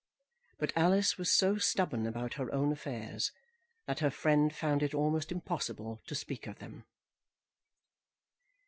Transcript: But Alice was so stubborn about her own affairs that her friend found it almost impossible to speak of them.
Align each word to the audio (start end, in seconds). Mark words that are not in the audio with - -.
But 0.57 0.73
Alice 0.75 1.19
was 1.19 1.31
so 1.31 1.59
stubborn 1.59 2.07
about 2.07 2.33
her 2.33 2.51
own 2.51 2.71
affairs 2.71 3.31
that 3.85 3.99
her 3.99 4.09
friend 4.09 4.51
found 4.51 4.81
it 4.81 4.95
almost 4.95 5.31
impossible 5.31 6.01
to 6.07 6.15
speak 6.15 6.47
of 6.47 6.57
them. 6.57 6.85